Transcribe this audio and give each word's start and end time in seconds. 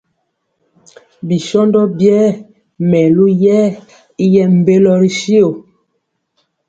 Bi 1.27 1.35
shóndo 1.47 1.81
biɛɛ 1.97 2.27
melu 2.89 3.25
mɛɛ 3.41 3.63
y 4.23 4.25
yɛɛ 4.33 4.41
mbélo 4.59 4.91
ri 5.01 5.09
shó. 5.19 5.47